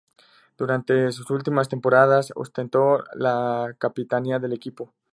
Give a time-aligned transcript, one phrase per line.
[0.57, 4.95] Durante sus últimas temporadas ostentó la capitanía del equipo.